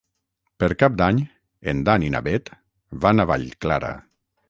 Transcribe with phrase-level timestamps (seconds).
[0.63, 1.19] Per Cap d'Any
[1.75, 2.53] en Dan i na Bet
[3.07, 3.97] van a Vallclara.